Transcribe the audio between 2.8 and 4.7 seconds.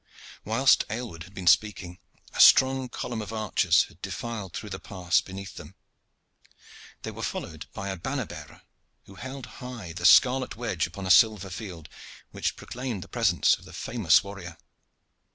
column of archers had defiled